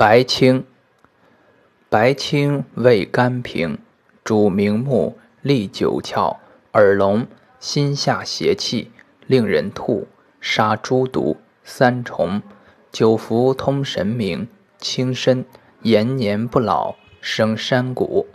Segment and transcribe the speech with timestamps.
[0.00, 0.64] 白青，
[1.88, 3.78] 白青味甘平，
[4.22, 6.36] 主明目，利九窍，
[6.74, 7.26] 耳聋，
[7.58, 8.92] 心下邪气，
[9.26, 10.06] 令人吐，
[10.40, 12.40] 杀诸毒、三虫，
[12.92, 14.46] 久服通神明，
[14.78, 15.44] 轻身，
[15.82, 18.28] 延年不老，生山谷。